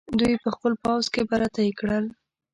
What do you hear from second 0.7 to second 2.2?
پوځ کې برتۍ کړل.